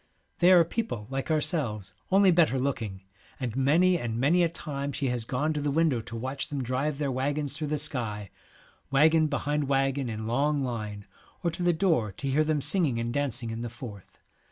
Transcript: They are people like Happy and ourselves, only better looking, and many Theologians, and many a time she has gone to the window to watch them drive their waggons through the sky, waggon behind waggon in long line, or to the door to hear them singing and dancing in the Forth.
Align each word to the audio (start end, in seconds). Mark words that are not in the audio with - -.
They 0.39 0.51
are 0.51 0.65
people 0.65 1.05
like 1.11 1.25
Happy 1.25 1.35
and 1.35 1.37
ourselves, 1.37 1.93
only 2.11 2.31
better 2.31 2.57
looking, 2.57 3.03
and 3.39 3.55
many 3.55 3.91
Theologians, 3.97 4.13
and 4.13 4.19
many 4.19 4.41
a 4.41 4.49
time 4.49 4.91
she 4.91 5.09
has 5.09 5.25
gone 5.25 5.53
to 5.53 5.61
the 5.61 5.69
window 5.69 6.01
to 6.01 6.15
watch 6.15 6.47
them 6.47 6.63
drive 6.63 6.97
their 6.97 7.11
waggons 7.11 7.53
through 7.53 7.67
the 7.67 7.77
sky, 7.77 8.31
waggon 8.89 9.27
behind 9.27 9.67
waggon 9.67 10.09
in 10.09 10.25
long 10.25 10.57
line, 10.63 11.05
or 11.43 11.51
to 11.51 11.61
the 11.61 11.71
door 11.73 12.11
to 12.13 12.27
hear 12.27 12.43
them 12.43 12.61
singing 12.61 12.97
and 12.97 13.13
dancing 13.13 13.51
in 13.51 13.61
the 13.61 13.69
Forth. 13.69 14.17